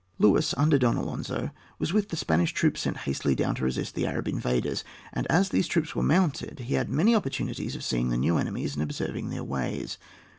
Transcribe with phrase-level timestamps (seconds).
[0.17, 4.07] Luis, under Don Alonzo, was with the Spanish troops sent hastily down to resist the
[4.07, 8.17] Arab invaders, and, as these troops were mounted, he had many opportunities of seeing the
[8.17, 9.99] new enemies and observing their ways.